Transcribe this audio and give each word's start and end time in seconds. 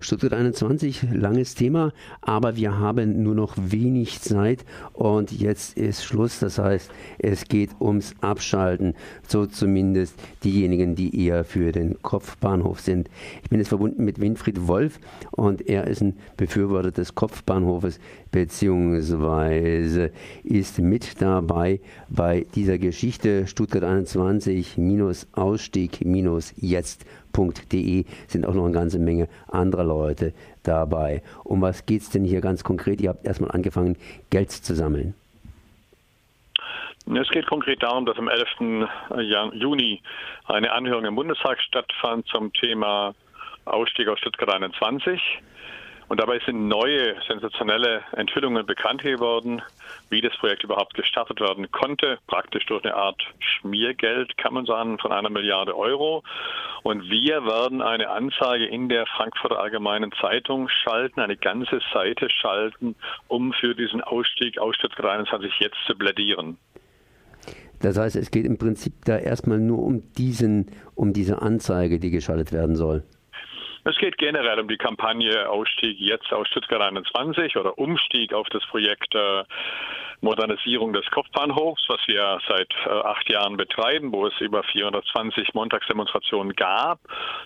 Stuttgart 0.00 0.32
21, 0.32 1.08
langes 1.12 1.56
Thema, 1.56 1.92
aber 2.20 2.56
wir 2.56 2.78
haben 2.78 3.22
nur 3.22 3.34
noch 3.34 3.54
wenig 3.56 4.20
Zeit 4.20 4.64
und 4.92 5.32
jetzt 5.32 5.76
ist 5.76 6.04
Schluss. 6.04 6.38
Das 6.38 6.58
heißt, 6.58 6.90
es 7.18 7.46
geht 7.46 7.70
ums 7.80 8.14
Abschalten. 8.20 8.94
So 9.26 9.46
zumindest 9.46 10.14
diejenigen, 10.44 10.94
die 10.94 11.26
eher 11.26 11.44
für 11.44 11.72
den 11.72 12.00
Kopfbahnhof 12.00 12.80
sind. 12.80 13.10
Ich 13.42 13.50
bin 13.50 13.58
jetzt 13.58 13.68
verbunden 13.68 14.04
mit 14.04 14.20
Winfried 14.20 14.68
Wolf 14.68 15.00
und 15.32 15.68
er 15.68 15.88
ist 15.88 16.00
ein 16.00 16.16
Befürworter 16.36 16.92
des 16.92 17.16
Kopfbahnhofes 17.16 17.98
beziehungsweise 18.30 20.12
ist 20.44 20.78
mit 20.78 21.20
dabei 21.20 21.80
bei 22.08 22.46
dieser 22.54 22.78
Geschichte 22.78 23.46
Stuttgart 23.46 23.84
21 23.84 24.76
Ausstieg 25.32 26.00
jetzt.de 26.56 28.04
sind 28.26 28.46
auch 28.46 28.54
noch 28.54 28.64
eine 28.64 28.72
ganze 28.72 28.98
Menge 28.98 29.28
anderer 29.48 29.87
Leute 29.88 30.32
dabei. 30.62 31.22
Um 31.44 31.62
was 31.62 31.86
geht 31.86 32.02
es 32.02 32.10
denn 32.10 32.24
hier 32.24 32.40
ganz 32.40 32.62
konkret? 32.62 33.00
Ihr 33.00 33.10
habt 33.10 33.26
erstmal 33.26 33.50
angefangen, 33.50 33.96
Geld 34.30 34.50
zu 34.52 34.74
sammeln. 34.74 35.14
Es 37.16 37.28
geht 37.30 37.46
konkret 37.46 37.82
darum, 37.82 38.04
dass 38.04 38.18
am 38.18 38.28
11. 38.28 38.86
Juni 39.54 40.02
eine 40.44 40.70
Anhörung 40.72 41.06
im 41.06 41.14
Bundestag 41.14 41.60
stattfand 41.62 42.26
zum 42.26 42.52
Thema 42.52 43.14
Ausstieg 43.64 44.08
aus 44.08 44.18
Stuttgart 44.18 44.52
21. 44.52 45.20
Und 46.08 46.20
dabei 46.20 46.40
sind 46.46 46.68
neue 46.68 47.16
sensationelle 47.26 48.02
Enthüllungen 48.12 48.64
bekannt 48.64 49.02
geworden, 49.02 49.60
wie 50.08 50.22
das 50.22 50.34
Projekt 50.38 50.64
überhaupt 50.64 50.94
gestartet 50.94 51.38
werden 51.40 51.70
konnte, 51.70 52.18
praktisch 52.26 52.64
durch 52.66 52.82
eine 52.84 52.94
Art 52.94 53.22
Schmiergeld, 53.40 54.38
kann 54.38 54.54
man 54.54 54.64
sagen, 54.64 54.98
von 54.98 55.12
einer 55.12 55.28
Milliarde 55.28 55.76
Euro. 55.76 56.22
Und 56.82 57.10
wir 57.10 57.44
werden 57.44 57.82
eine 57.82 58.08
Anzeige 58.08 58.64
in 58.64 58.88
der 58.88 59.04
Frankfurter 59.06 59.58
Allgemeinen 59.58 60.10
Zeitung 60.18 60.68
schalten, 60.70 61.20
eine 61.20 61.36
ganze 61.36 61.80
Seite 61.92 62.30
schalten, 62.30 62.94
um 63.26 63.52
für 63.52 63.74
diesen 63.74 64.00
Ausstieg 64.00 64.58
aus 64.58 64.76
Stuttgart 64.76 65.06
21 65.06 65.52
jetzt 65.60 65.76
zu 65.86 65.94
plädieren. 65.94 66.56
Das 67.80 67.98
heißt, 67.98 68.16
es 68.16 68.30
geht 68.30 68.46
im 68.46 68.56
Prinzip 68.56 69.04
da 69.04 69.18
erstmal 69.18 69.58
nur 69.58 69.80
um 69.80 70.12
diesen, 70.14 70.70
um 70.94 71.12
diese 71.12 71.42
Anzeige, 71.42 72.00
die 72.00 72.10
geschaltet 72.10 72.52
werden 72.52 72.76
soll. 72.76 73.04
Es 73.88 73.96
geht 73.96 74.18
generell 74.18 74.60
um 74.60 74.68
die 74.68 74.76
Kampagne 74.76 75.48
Ausstieg 75.48 75.98
jetzt 75.98 76.30
aus 76.30 76.46
Stuttgart 76.48 76.82
21 76.82 77.56
oder 77.56 77.78
Umstieg 77.78 78.34
auf 78.34 78.46
das 78.50 78.62
Projekt 78.66 79.14
äh, 79.14 79.44
Modernisierung 80.20 80.92
des 80.92 81.06
Kopfbahnhofs, 81.10 81.86
was 81.88 82.00
wir 82.06 82.38
seit 82.46 82.68
äh, 82.84 82.90
acht 82.90 83.32
Jahren 83.32 83.56
betreiben, 83.56 84.12
wo 84.12 84.26
es 84.26 84.38
über 84.40 84.62
420 84.62 85.54
Montagsdemonstrationen 85.54 86.54
gab, 86.54 87.00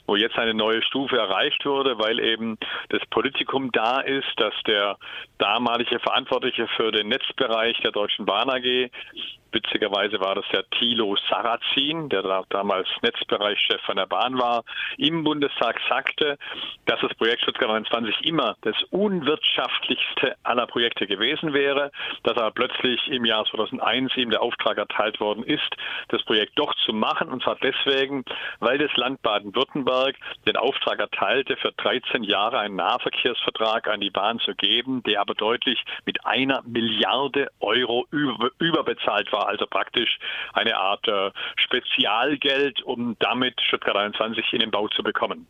wo 0.09 0.17
jetzt 0.17 0.37
eine 0.37 0.53
neue 0.53 0.83
Stufe 0.83 1.17
erreicht 1.17 1.65
wurde, 1.65 1.97
weil 2.01 2.19
eben 2.19 2.59
das 2.89 3.03
Politikum 3.11 3.71
da 3.71 4.01
ist, 4.01 4.33
dass 4.39 4.55
der 4.67 4.97
damalige 5.39 6.01
Verantwortliche 6.01 6.67
für 6.77 6.91
den 6.91 7.07
Netzbereich 7.07 7.79
der 7.83 7.93
Deutschen 7.93 8.27
Bahn 8.27 8.51
AG 8.51 8.91
Witzigerweise 9.53 10.19
war 10.21 10.35
das 10.35 10.47
der 10.53 10.69
Thilo 10.71 11.17
Sarrazin, 11.29 12.09
der 12.09 12.23
da 12.23 12.43
damals 12.49 12.89
Netzbereichschef 13.03 13.81
von 13.83 13.97
der 13.97 14.07
Bahn 14.07 14.39
war, 14.39 14.65
im 14.97 15.25
Bundestag 15.25 15.79
sagte, 15.89 16.39
dass 16.87 17.01
das 17.01 17.15
Projekt 17.15 17.43
Stuttgart 17.43 17.69
29 17.69 18.25
immer 18.25 18.57
das 18.63 18.77
unwirtschaftlichste 18.91 20.37
aller 20.43 20.67
Projekte 20.67 21.07
gewesen 21.07 21.53
wäre, 21.53 21.91
dass 22.23 22.37
aber 22.39 22.51
plötzlich 22.51 23.07
im 23.09 23.27
Jahr 23.27 23.45
2001 23.45 24.17
ihm 24.17 24.31
der 24.31 24.43
Auftrag 24.43 24.79
erteilt 24.79 25.21
worden 25.21 25.45
ist, 25.45 25.77
das 26.09 26.23
Projekt 26.23 26.59
doch 26.59 26.75
zu 26.87 26.93
machen, 26.95 27.29
und 27.29 27.43
zwar 27.43 27.57
deswegen, 27.57 28.25
weil 28.61 28.79
das 28.79 28.95
Land 28.97 29.21
Baden-Württemberg 29.23 30.17
den 30.47 30.57
Auftrag 30.57 30.99
erteilte, 30.99 31.57
für 31.57 31.73
13 31.73 32.23
Jahre 32.23 32.59
einen 32.59 32.77
Nahverkehrsvertrag 32.77 33.89
an 33.89 34.01
die 34.01 34.11
Bahn 34.11 34.39
zu 34.39 34.55
geben, 34.55 35.03
der 35.03 35.21
aber 35.21 35.35
deutlich 35.35 35.83
mit 36.07 36.25
einer 36.25 36.63
Milliarde 36.63 37.49
Euro 37.61 38.07
über, 38.11 38.51
überbezahlt 38.59 39.31
war 39.33 39.42
also 39.47 39.67
praktisch 39.67 40.19
eine 40.53 40.77
Art 40.77 41.07
äh, 41.09 41.31
Spezialgeld, 41.57 42.83
um 42.83 43.17
damit 43.19 43.61
Stuttgart 43.61 43.97
21 43.97 44.53
in 44.53 44.61
den 44.61 44.71
Bau 44.71 44.89
zu 44.89 45.03
bekommen. 45.03 45.47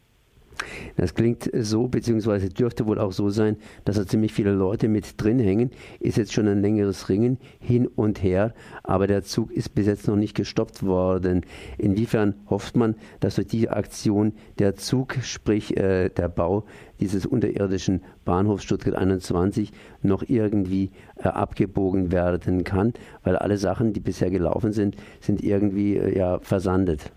Das 0.96 1.14
klingt 1.14 1.50
so, 1.54 1.88
beziehungsweise 1.88 2.48
dürfte 2.48 2.86
wohl 2.86 2.98
auch 2.98 3.12
so 3.12 3.30
sein, 3.30 3.56
dass 3.84 3.96
da 3.96 4.06
ziemlich 4.06 4.32
viele 4.32 4.52
Leute 4.52 4.88
mit 4.88 5.20
drin 5.20 5.38
hängen. 5.38 5.70
Ist 6.00 6.16
jetzt 6.16 6.32
schon 6.32 6.48
ein 6.48 6.60
längeres 6.60 7.08
Ringen 7.08 7.38
hin 7.60 7.86
und 7.86 8.22
her, 8.22 8.54
aber 8.82 9.06
der 9.06 9.22
Zug 9.22 9.50
ist 9.52 9.74
bis 9.74 9.86
jetzt 9.86 10.08
noch 10.08 10.16
nicht 10.16 10.34
gestoppt 10.34 10.82
worden. 10.84 11.42
Inwiefern 11.78 12.34
hofft 12.48 12.76
man, 12.76 12.94
dass 13.20 13.36
durch 13.36 13.48
diese 13.48 13.72
Aktion 13.72 14.32
der 14.58 14.76
Zug, 14.76 15.16
sprich 15.22 15.76
äh, 15.76 16.08
der 16.08 16.28
Bau 16.28 16.64
dieses 17.00 17.26
unterirdischen 17.26 18.02
Bahnhofs 18.24 18.62
Stuttgart 18.62 18.94
21 18.94 19.72
noch 20.02 20.22
irgendwie 20.28 20.90
äh, 21.16 21.28
abgebogen 21.28 22.12
werden 22.12 22.64
kann, 22.64 22.92
weil 23.24 23.36
alle 23.36 23.58
Sachen, 23.58 23.92
die 23.92 24.00
bisher 24.00 24.30
gelaufen 24.30 24.72
sind, 24.72 24.96
sind 25.20 25.42
irgendwie 25.42 25.96
äh, 25.96 26.16
ja 26.16 26.38
versandet. 26.40 27.12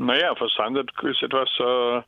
Naja, 0.00 0.34
versandet 0.34 0.90
ist 1.02 1.22
etwas 1.22 1.50
äh, 1.58 2.02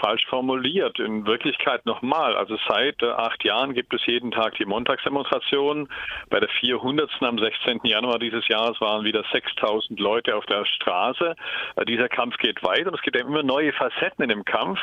falsch 0.00 0.26
formuliert. 0.26 0.98
In 0.98 1.26
Wirklichkeit 1.26 1.86
nochmal, 1.86 2.36
also 2.36 2.56
seit 2.68 3.02
äh, 3.02 3.10
acht 3.10 3.42
Jahren 3.44 3.74
gibt 3.74 3.94
es 3.94 4.04
jeden 4.06 4.30
Tag 4.30 4.54
die 4.56 4.64
Montagsdemonstration. 4.64 5.88
Bei 6.30 6.40
der 6.40 6.48
400. 6.48 7.10
am 7.20 7.38
16. 7.38 7.80
Januar 7.84 8.18
dieses 8.18 8.46
Jahres 8.48 8.80
waren 8.80 9.04
wieder 9.04 9.24
6000 9.32 9.98
Leute 9.98 10.36
auf 10.36 10.46
der 10.46 10.64
Straße. 10.64 11.34
Äh, 11.76 11.84
dieser 11.84 12.08
Kampf 12.08 12.36
geht 12.38 12.62
weiter 12.62 12.88
und 12.88 12.94
es 12.94 13.02
gibt 13.02 13.16
immer 13.16 13.42
neue 13.42 13.72
Facetten 13.72 14.22
in 14.24 14.28
dem 14.28 14.44
Kampf. 14.44 14.80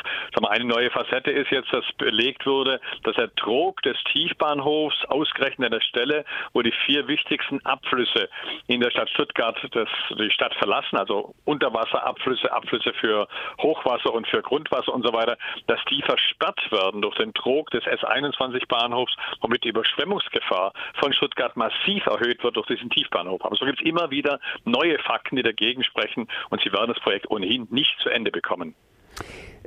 Eine 0.48 0.64
neue 0.64 0.90
Facette 0.90 1.30
ist 1.30 1.50
jetzt, 1.52 1.72
dass 1.72 1.84
belegt 1.98 2.44
wurde, 2.44 2.80
dass 3.04 3.14
der 3.14 3.32
Trog 3.36 3.80
des 3.82 3.96
Tiefbahnhofs 4.12 5.04
ausgerechnet 5.04 5.66
an 5.66 5.78
der 5.78 5.80
Stelle, 5.80 6.24
wo 6.52 6.62
die 6.62 6.72
vier 6.86 7.06
wichtigsten 7.06 7.64
Abflüsse 7.64 8.28
in 8.66 8.80
der 8.80 8.90
Stadt 8.90 9.10
Stuttgart 9.10 9.56
das, 9.70 9.88
die 10.18 10.30
Stadt 10.30 10.54
verlassen, 10.54 10.96
also 10.96 11.34
Unterwasserabflüsse, 11.44 12.52
Abflüsse 12.52 12.92
für 12.94 13.28
Hochwasser 13.62 14.12
und 14.12 14.26
für 14.26 14.42
Grundwasser, 14.42 14.79
Straße 14.80 14.90
und 14.90 15.06
so 15.06 15.12
weiter, 15.12 15.36
dass 15.66 15.80
die 15.90 16.02
versperrt 16.02 16.60
werden 16.70 17.02
durch 17.02 17.16
den 17.16 17.34
Trog 17.34 17.70
des 17.70 17.84
S21-Bahnhofs, 17.84 19.14
womit 19.40 19.64
die 19.64 19.68
Überschwemmungsgefahr 19.68 20.72
von 20.98 21.12
Stuttgart 21.12 21.56
massiv 21.56 22.06
erhöht 22.06 22.42
wird 22.42 22.56
durch 22.56 22.66
diesen 22.66 22.90
Tiefbahnhof. 22.90 23.44
Aber 23.44 23.56
so 23.56 23.64
gibt 23.64 23.80
es 23.80 23.86
immer 23.86 24.10
wieder 24.10 24.40
neue 24.64 24.98
Fakten, 24.98 25.36
die 25.36 25.42
dagegen 25.42 25.84
sprechen 25.84 26.28
und 26.50 26.62
sie 26.62 26.72
werden 26.72 26.92
das 26.92 27.02
Projekt 27.02 27.30
ohnehin 27.30 27.66
nicht 27.70 27.98
zu 28.00 28.08
Ende 28.08 28.30
bekommen. 28.30 28.74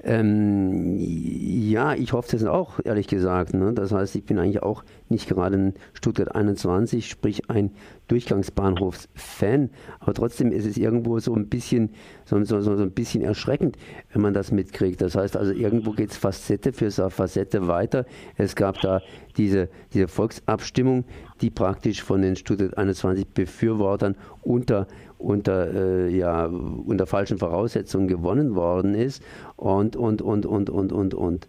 Ähm, 0.06 0.98
ja, 0.98 1.94
ich 1.94 2.12
hoffe 2.12 2.36
es 2.36 2.44
auch, 2.44 2.80
ehrlich 2.84 3.08
gesagt. 3.08 3.54
Ne? 3.54 3.72
Das 3.74 3.94
heißt, 3.94 4.16
ich 4.18 4.26
bin 4.26 4.38
eigentlich 4.38 4.62
auch 4.62 4.84
nicht 5.08 5.30
gerade 5.30 5.58
ein 5.58 5.74
Stuttgart 5.94 6.36
21, 6.36 7.09
sprich 7.09 7.50
ein 7.50 7.72
Durchgangsbahnhofs-Fan, 8.09 9.70
aber 10.02 10.14
trotzdem 10.14 10.52
ist 10.52 10.66
es 10.66 10.76
irgendwo 10.76 11.20
so 11.20 11.34
ein 11.34 11.48
bisschen, 11.48 11.92
so, 12.26 12.44
so, 12.44 12.59
so 12.59 12.72
ein 12.72 12.92
bisschen 12.92 13.24
erschreckend, 13.24 13.78
wenn 14.12 14.22
man 14.22 14.34
das 14.34 14.52
mitkriegt. 14.52 15.02
Das 15.02 15.16
heißt 15.16 15.38
also, 15.38 15.53
irgendwo 15.53 15.92
geht 15.92 16.12
es 16.12 16.18
Facette 16.18 16.74
für 16.74 16.92
Facette 16.92 17.68
weiter. 17.68 18.06
Es 18.36 18.58
gab 18.58 18.82
da 18.82 19.02
diese, 19.38 19.70
diese 19.94 20.09
Volksabstimmung, 20.09 21.06
die 21.44 21.50
praktisch 21.52 22.02
von 22.02 22.22
den 22.22 22.36
Stuttgart 22.36 22.78
21 22.78 23.28
Befürwortern 23.28 24.16
unter 24.42 24.88
unter, 25.24 25.74
äh, 25.74 26.09
ja, 26.09 26.46
unter 26.46 27.06
falschen 27.06 27.38
Voraussetzungen 27.38 28.08
gewonnen 28.08 28.56
worden 28.56 28.94
ist 28.94 29.24
und, 29.56 29.96
und, 29.96 30.22
und, 30.22 30.46
und, 30.46 30.70
und, 30.70 30.92
und, 30.92 31.14
und. 31.14 31.48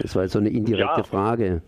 Das 0.00 0.16
war 0.16 0.24
jetzt 0.24 0.32
so 0.32 0.40
eine 0.40 0.48
indirekte 0.50 1.00
ja. 1.00 1.04
Frage. 1.04 1.62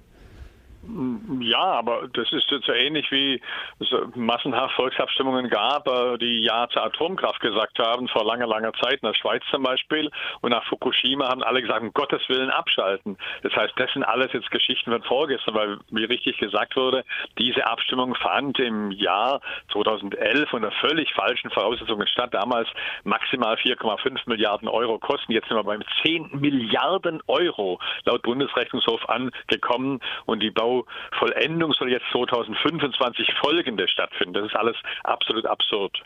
Ja, 1.41 1.59
aber 1.59 2.09
das 2.13 2.31
ist 2.33 2.51
jetzt 2.51 2.67
so 2.67 2.73
ähnlich 2.73 3.11
wie 3.11 3.41
es 3.81 3.89
massenhaft 4.15 4.75
Volksabstimmungen 4.77 5.49
gab, 5.49 5.89
äh, 5.89 6.19
die 6.19 6.43
Ja 6.43 6.69
zur 6.69 6.85
Atomkraft 6.85 7.41
gesagt 7.41 7.79
haben, 7.79 8.09
vor 8.09 8.25
langer, 8.25 8.47
langer 8.47 8.73
Zeit, 8.75 9.01
in 9.03 9.09
der 9.09 9.15
Schweiz 9.15 9.43
zum 9.51 9.63
Beispiel. 9.63 10.11
Und 10.43 10.51
nach 10.51 10.65
Fukushima 10.67 11.29
haben 11.29 11.43
alle 11.43 11.63
gesagt, 11.63 11.83
um 11.83 11.93
Gottes 11.93 12.23
Willen 12.29 12.51
abschalten. 12.51 13.17
Das 13.43 13.55
heißt, 13.55 13.75
das 13.77 13.93
sind 13.93 14.05
alles 14.05 14.33
jetzt 14.33 14.51
Geschichten 14.51 14.93
von 14.93 15.03
vorgestern, 15.03 15.55
weil, 15.55 15.79
wie 15.91 16.05
richtig 16.05 16.39
gesagt 16.39 16.77
wurde, 16.77 17.05
diese 17.39 17.67
Abstimmung 17.67 18.15
fand 18.15 18.59
im 18.59 18.91
Jahr 18.93 19.41
2011 19.73 20.53
unter 20.53 20.71
völlig 20.73 21.13
falschen 21.15 21.51
Voraussetzungen 21.51 22.07
statt. 22.07 22.33
Damals 22.33 22.69
maximal 23.05 23.57
4,5 23.57 24.21
Milliarden 24.27 24.69
Euro 24.69 24.99
kosten. 24.99 25.33
Jetzt 25.33 25.49
sind 25.49 25.57
wir 25.57 25.65
beim 25.65 25.83
10 26.05 26.31
Milliarden 26.33 27.23
Euro 27.27 27.79
laut 28.05 28.23
Bundesrechnungshof 28.23 29.09
angekommen 29.09 30.01
und 30.27 30.43
die 30.43 30.51
Bau 30.51 30.76
Vollendung 31.19 31.73
soll 31.73 31.91
jetzt 31.91 32.07
2025 32.13 33.29
folgende 33.41 33.89
stattfinden. 33.89 34.35
Das 34.35 34.47
ist 34.47 34.57
alles 34.57 34.77
absolut 35.05 35.47
absurd. 35.47 36.03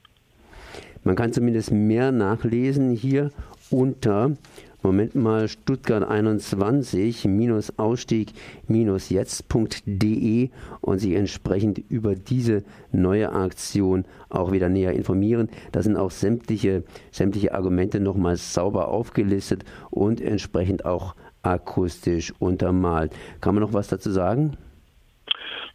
Man 1.03 1.17
kann 1.17 1.33
zumindest 1.33 1.73
mehr 1.73 2.13
nachlesen 2.13 2.91
hier 2.91 3.31
unter 3.71 4.33
Moment 4.83 5.15
mal, 5.15 5.47
Stuttgart 5.47 6.09
21 6.09 7.27
minus 7.27 7.79
Ausstieg 7.79 8.33
minus 8.67 9.11
jetzt.de 9.11 10.49
und 10.81 10.99
sich 10.99 11.13
entsprechend 11.13 11.83
über 11.91 12.15
diese 12.15 12.65
neue 12.91 13.31
Aktion 13.31 14.07
auch 14.31 14.53
wieder 14.53 14.71
näher 14.71 14.95
informieren. 14.95 15.51
Da 15.73 15.83
sind 15.83 15.97
auch 15.97 16.11
sämtliche, 16.11 16.83
sämtliche 17.11 17.53
Argumente 17.53 18.01
nochmal 18.01 18.37
sauber 18.37 18.89
aufgelistet 18.89 19.65
und 19.91 20.23
entsprechend 20.23 20.87
auch 20.87 21.15
akustisch 21.43 22.33
untermalt. 22.39 23.13
Kann 23.41 23.55
man 23.55 23.63
noch 23.63 23.73
was 23.73 23.89
dazu 23.89 24.11
sagen? 24.11 24.57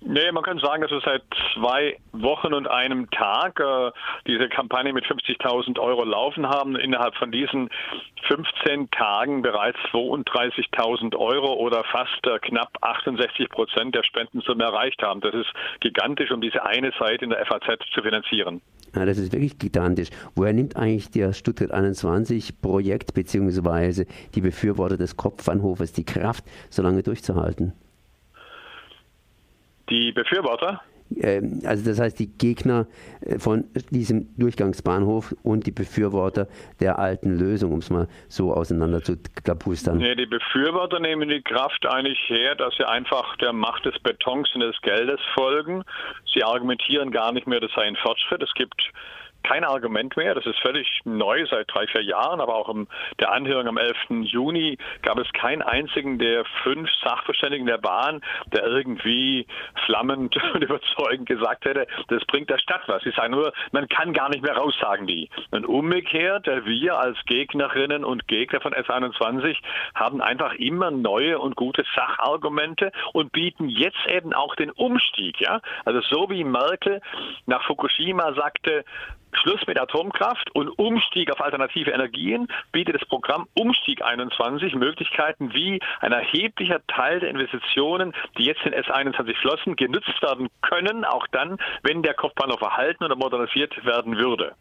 Nee, 0.02 0.32
man 0.32 0.44
kann 0.44 0.60
sagen, 0.60 0.82
dass 0.82 0.92
wir 0.92 1.02
seit 1.02 1.24
zwei 1.54 1.98
Wochen 2.12 2.54
und 2.54 2.68
einem 2.68 3.10
Tag 3.10 3.60
äh, 3.60 3.92
diese 4.28 4.50
Kampagne 4.50 4.94
mit 4.94 5.06
50.000 5.06 5.80
Euro 5.80 6.04
laufen 6.04 6.48
haben. 6.48 6.76
Innerhalb 6.76 7.16
von 7.16 7.32
diesen 7.32 7.70
15 8.28 8.90
Tagen 8.92 9.42
bereits 9.42 9.78
32.000 9.92 11.16
Euro 11.16 11.54
oder 11.54 11.84
fast 11.86 12.26
äh, 12.26 12.40
knapp 12.40 12.72
68 12.82 13.50
Prozent 13.50 13.96
der 13.96 14.04
Spendensumme 14.04 14.64
erreicht 14.64 15.02
haben. 15.02 15.22
Das 15.22 15.34
ist 15.34 15.52
gigantisch, 15.80 16.32
um 16.32 16.42
diese 16.42 16.66
eine 16.66 16.92
Seite 17.00 17.24
in 17.24 17.32
der 17.32 17.46
FAZ 17.46 17.80
zu 17.94 18.02
finanzieren. 18.02 18.62
Ja, 18.96 19.06
das 19.06 19.18
ist 19.18 19.34
wirklich 19.34 19.58
gigantisch. 19.60 20.10
Woher 20.36 20.54
nimmt 20.54 20.76
eigentlich 20.78 21.12
der 21.12 21.34
Stuttgart 21.34 21.72
21 21.72 22.62
Projekt 22.62 23.14
bzw. 23.14 24.06
die 24.34 24.42
Befürworter 24.42 24.98
des 24.98 25.18
Kopfbahnhofes 25.18 25.94
die 25.94 26.06
Kraft, 26.06 26.46
so 26.70 26.82
lange 26.82 27.04
durchzuhalten? 27.04 27.74
Die 29.90 30.12
Befürworter? 30.12 30.82
Ähm, 31.22 31.62
also 31.66 31.90
das 31.90 32.00
heißt 32.00 32.20
die 32.20 32.36
Gegner 32.38 32.88
äh, 33.22 33.38
von 33.38 33.66
diesem 33.92 34.28
Durchgangsbahnhof 34.38 35.36
und 35.44 35.68
die 35.68 35.72
Befürworter 35.72 36.48
der 36.80 36.98
alten 36.98 37.38
Lösung, 37.38 37.74
um 37.74 37.80
es 37.80 37.90
mal 37.90 38.08
so 38.28 38.54
auseinander 38.54 39.02
zu 39.02 39.18
klapustern. 39.44 39.98
Nee, 39.98 40.16
die 40.16 40.26
Befürworter 40.26 41.00
nehmen 41.00 41.30
die 41.30 41.42
Kraft 41.42 41.86
eigentlich 41.86 42.20
her, 42.28 42.56
dass 42.56 42.74
sie 42.76 42.88
einfach 42.88 43.36
der 43.38 43.54
Macht 43.54 43.86
des 43.86 43.98
Betons 44.00 44.50
und 44.56 44.62
des 44.62 44.80
Geldes 44.82 45.20
folgen. 45.36 45.84
Sie 46.34 46.44
argumentieren 46.44 47.12
gar 47.12 47.32
nicht 47.32 47.48
mehr, 47.48 47.60
das 47.60 47.72
sei 47.76 47.84
ein 47.84 47.96
Fortschritt. 47.98 48.42
Es 48.42 48.54
gibt 48.56 48.92
kein 49.46 49.64
Argument 49.64 50.18
mehr. 50.18 50.34
Das 50.34 50.46
ist 50.46 50.60
völlig 50.60 50.88
neu 51.06 51.46
seit 51.50 51.74
drei, 51.74 51.86
vier 51.88 52.04
Jahren. 52.04 52.42
Aber 52.42 52.56
auch 52.56 52.70
in 52.70 52.88
der 53.20 53.32
Anhörung 53.32 53.68
am 53.68 53.78
11. 53.78 53.96
Juni 54.24 54.78
gab 55.04 55.20
es 55.20 55.32
keinen 55.34 55.62
einzigen 55.62 56.18
der 56.18 56.46
fünf 56.64 56.90
Sachverständigen 57.04 57.68
der 57.68 57.78
Bahn, 57.78 58.22
der 58.48 58.66
irgendwie 58.66 59.46
flammend 59.86 60.36
und 60.54 60.64
überzeugend 60.64 61.28
gesagt 61.28 61.66
hätte, 61.66 61.88
das 62.08 62.26
bringt 62.26 62.50
der 62.50 62.58
Stadt 62.58 62.82
was. 62.88 63.04
Sie 63.04 63.12
sagen 63.12 63.34
nur, 63.34 63.54
man 63.72 63.88
kann 63.88 64.14
gar 64.14 64.30
nicht 64.30 64.42
mehr 64.42 64.56
raus, 64.56 64.74
sagen 64.82 65.06
die. 65.06 65.30
Und 65.52 65.66
umgekehrt, 65.66 66.48
wir 66.48 66.98
als 66.98 67.18
Gegnerinnen 67.26 68.04
und 68.04 68.28
Gegner 68.28 68.62
von 68.62 68.74
S21 68.74 69.58
haben 69.94 70.22
einfach 70.22 70.54
immer 70.54 70.90
neue 70.92 71.40
und 71.40 71.56
gute 71.56 71.84
Sachargumente 71.96 72.92
und 73.14 73.32
bieten 73.32 73.70
jetzt 73.70 74.06
eben 74.08 74.34
auch 74.34 74.56
den 74.56 74.72
Umstieg. 74.72 75.40
Ja? 75.40 75.62
Also 75.86 76.02
so 76.02 76.30
wie 76.30 76.44
Merkel 76.44 77.02
nach 77.46 77.64
Fukushima 77.66 78.34
sagte, 78.34 78.84
Schluss 79.36 79.66
mit 79.68 79.80
Atomkraft 79.80 80.50
und 80.54 80.70
Umstieg 80.70 81.32
auf 81.32 81.42
alternative 81.42 81.92
Energien 81.92 82.48
bietet 82.72 82.96
das 82.96 83.08
Programm 83.08 83.48
Umstieg 83.54 84.04
21 84.04 84.76
Möglichkeiten, 84.76 85.54
wie 85.54 85.80
ein 86.02 86.12
erheblicher 86.12 86.82
Teil 86.88 87.20
der 87.20 87.30
Investitionen, 87.30 88.14
die 88.38 88.46
jetzt 88.46 88.66
in 88.66 88.74
S21 88.74 89.36
flossen, 89.36 89.76
genutzt 89.76 90.22
werden 90.22 90.50
können, 90.62 91.06
auch 91.06 91.28
dann, 91.32 91.58
wenn 91.84 92.04
der 92.04 92.14
Kopfbahnhof 92.14 92.62
erhalten 92.62 93.04
oder 93.04 93.16
modernisiert 93.16 93.86
werden 93.86 94.18
würde. 94.18 94.54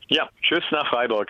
Ja, 0.08 0.28
tschüss 0.42 0.64
nach 0.72 0.90
Freiburg. 0.90 1.30